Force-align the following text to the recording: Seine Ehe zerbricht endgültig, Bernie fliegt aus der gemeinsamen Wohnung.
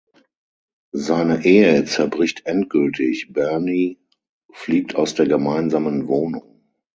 Seine 0.95 1.45
Ehe 1.45 1.85
zerbricht 1.85 2.47
endgültig, 2.47 3.33
Bernie 3.33 3.99
fliegt 4.51 4.95
aus 4.95 5.13
der 5.13 5.27
gemeinsamen 5.27 6.07
Wohnung. 6.07 6.63